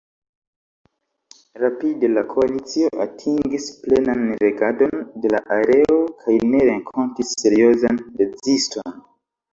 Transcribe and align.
Rapide 1.63 2.09
la 2.13 2.23
koalicio 2.31 2.89
atingis 3.05 3.67
plenan 3.83 4.23
regadon 4.45 5.05
de 5.27 5.33
la 5.35 5.43
aero 5.59 5.99
kaj 6.25 6.39
ne 6.55 6.63
renkontis 6.73 7.39
seriozan 7.45 8.01
reziston. 8.25 8.99